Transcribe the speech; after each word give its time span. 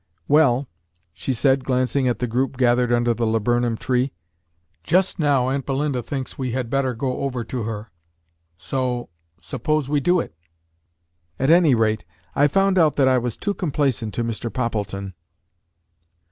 "Well," 0.27 0.67
she 1.13 1.31
said, 1.31 1.63
glancing 1.63 2.07
at 2.07 2.17
the 2.17 2.25
group 2.25 2.57
gathered 2.57 2.91
under 2.91 3.13
the 3.13 3.27
laburnum 3.27 3.77
tree, 3.77 4.11
"just 4.83 5.19
now 5.19 5.47
aunt 5.49 5.67
Belinda 5.67 6.01
thinks 6.01 6.39
we 6.39 6.53
had 6.53 6.71
better 6.71 6.95
go 6.95 7.21
over 7.21 7.43
to 7.43 7.61
her; 7.65 7.91
so, 8.57 9.09
suppose 9.39 9.87
we 9.89 9.99
do 9.99 10.19
it? 10.19 10.33
At 11.37 11.51
any 11.51 11.75
rate, 11.75 12.03
I 12.35 12.47
found 12.47 12.79
out 12.79 12.95
that 12.95 13.07
I 13.07 13.19
was 13.19 13.37
too 13.37 13.53
complaisant 13.53 14.15
to 14.15 14.23
Mr. 14.23 14.51
Poppleton." 14.51 15.13